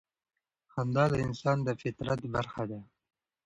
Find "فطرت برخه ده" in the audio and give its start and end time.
1.81-2.79